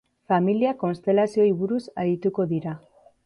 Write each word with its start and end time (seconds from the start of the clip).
Familia 0.31 0.71
konstelazioei 0.83 1.51
buruz 1.61 1.81
arituko 2.05 2.47
dira. 2.55 2.77